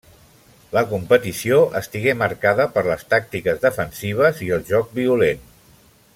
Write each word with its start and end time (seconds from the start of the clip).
La 0.75 0.81
competició 0.93 1.59
estigué 1.81 2.15
marcada 2.21 2.67
per 2.79 2.85
les 2.87 3.05
tàctiques 3.15 3.63
defensives 3.67 4.43
i 4.47 4.51
el 4.57 4.65
joc 4.71 4.91
violent. 5.03 5.47